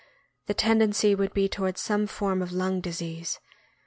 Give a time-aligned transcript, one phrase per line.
[0.47, 3.39] The tendency would be toward some form of lung disease.